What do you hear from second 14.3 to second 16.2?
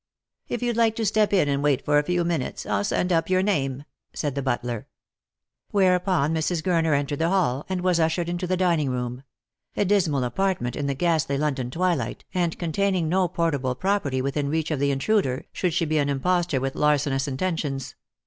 reach of the intruder, should she be an